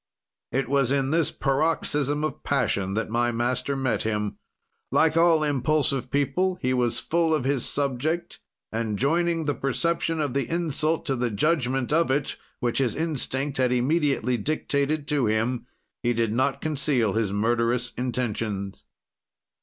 "It 0.51 0.67
was 0.67 0.91
in 0.91 1.11
this 1.11 1.29
paroxysm 1.29 2.23
of 2.23 2.41
passion 2.41 2.95
that 2.95 3.11
my 3.11 3.31
master 3.31 3.75
met 3.75 4.01
him. 4.01 4.39
Like 4.91 5.15
all 5.15 5.43
impulsive 5.43 6.09
people, 6.09 6.55
he 6.55 6.73
was 6.73 6.99
full 6.99 7.35
of 7.35 7.43
his 7.43 7.67
subject, 7.67 8.39
and, 8.71 8.97
joining 8.97 9.45
the 9.45 9.53
perception 9.53 10.19
of 10.19 10.33
the 10.33 10.49
insult 10.49 11.05
to 11.05 11.15
the 11.15 11.29
judgment 11.29 11.93
of 11.93 12.09
it, 12.09 12.35
which 12.61 12.79
his 12.79 12.95
instinct 12.95 13.59
had 13.59 13.71
immediately 13.71 14.37
dictated 14.37 15.07
to 15.09 15.27
him, 15.27 15.67
he 16.01 16.13
did 16.13 16.33
not 16.33 16.61
conceal 16.61 17.13
his 17.13 17.31
murderous 17.31 17.93
intentions. 17.95 18.85